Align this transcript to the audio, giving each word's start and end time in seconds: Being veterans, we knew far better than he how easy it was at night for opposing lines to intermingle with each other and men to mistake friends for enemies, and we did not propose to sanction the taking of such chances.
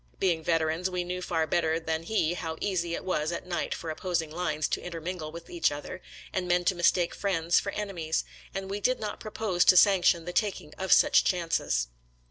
Being 0.19 0.43
veterans, 0.43 0.89
we 0.89 1.03
knew 1.03 1.21
far 1.21 1.45
better 1.45 1.79
than 1.79 2.01
he 2.01 2.33
how 2.33 2.57
easy 2.59 2.95
it 2.95 3.05
was 3.05 3.31
at 3.31 3.45
night 3.45 3.75
for 3.75 3.91
opposing 3.91 4.31
lines 4.31 4.67
to 4.69 4.81
intermingle 4.81 5.31
with 5.31 5.47
each 5.47 5.71
other 5.71 6.01
and 6.33 6.47
men 6.47 6.65
to 6.65 6.73
mistake 6.73 7.13
friends 7.13 7.59
for 7.59 7.71
enemies, 7.73 8.23
and 8.51 8.67
we 8.67 8.79
did 8.79 8.99
not 8.99 9.19
propose 9.19 9.63
to 9.65 9.77
sanction 9.77 10.25
the 10.25 10.33
taking 10.33 10.73
of 10.73 10.91
such 10.91 11.23
chances. 11.23 11.89